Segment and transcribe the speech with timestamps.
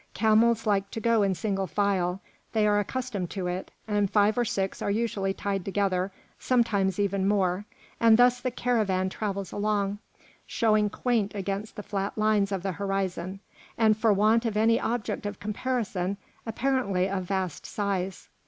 [0.15, 2.21] Camels like to go in single file;
[2.53, 7.27] they are accustomed to it, and five or six are usually tied together, sometimes even
[7.27, 7.65] more;
[7.99, 9.99] and thus the caravan travels along,
[10.47, 13.41] showing quaint against the flat lines of the horizon,
[13.77, 18.27] and for want of any object of comparison, apparently of vast size.